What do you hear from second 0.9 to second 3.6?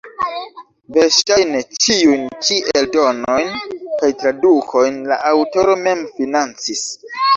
Verŝajne ĉiujn ĉi eldonojn